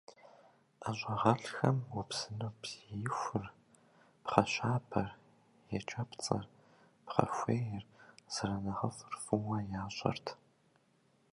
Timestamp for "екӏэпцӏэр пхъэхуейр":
5.77-7.83